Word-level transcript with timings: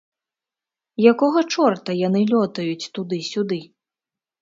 Якога 1.11 1.39
чорта 1.57 1.91
яны 2.07 2.25
лётаюць 2.35 2.91
туды-сюды? 2.99 3.65